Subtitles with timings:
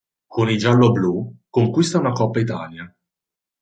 [0.35, 1.13] Con i gialloblu
[1.51, 2.91] conquista una Coppa Italia.